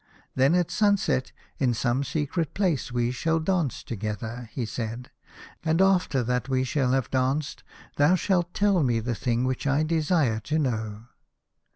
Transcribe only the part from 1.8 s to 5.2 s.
secret place we shall dance together," he said,